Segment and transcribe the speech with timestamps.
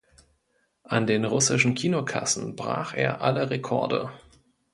[0.81, 4.11] An den russischen Kinokassen brach er alle Rekorde.